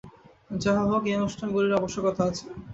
যাহা 0.55 0.83
হউক, 0.83 1.03
ঐ 1.07 1.19
অনুষ্ঠানগুলির 1.19 1.77
আবশ্যকতা 1.79 2.21
আছে। 2.29 2.45